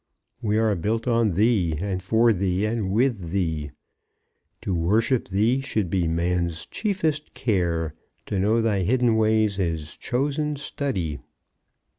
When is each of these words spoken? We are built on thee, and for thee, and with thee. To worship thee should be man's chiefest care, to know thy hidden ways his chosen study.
We 0.41 0.57
are 0.57 0.73
built 0.73 1.07
on 1.07 1.33
thee, 1.33 1.75
and 1.77 2.01
for 2.01 2.33
thee, 2.33 2.65
and 2.65 2.91
with 2.91 3.29
thee. 3.29 3.69
To 4.63 4.73
worship 4.73 5.27
thee 5.27 5.61
should 5.61 5.91
be 5.91 6.07
man's 6.07 6.65
chiefest 6.65 7.35
care, 7.35 7.93
to 8.25 8.39
know 8.39 8.63
thy 8.63 8.79
hidden 8.79 9.15
ways 9.15 9.57
his 9.57 9.95
chosen 9.95 10.55
study. 10.55 11.19